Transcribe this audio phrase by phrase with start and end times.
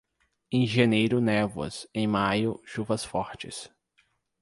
[0.51, 3.69] Em janeiro névoas, em maio, chuvas fortes.